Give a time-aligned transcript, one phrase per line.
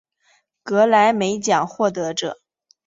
[0.63, 2.39] 格莱美奖获得者。